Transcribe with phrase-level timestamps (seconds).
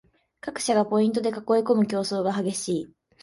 [0.39, 2.89] 各社がポイントで囲いこむ競争が激しい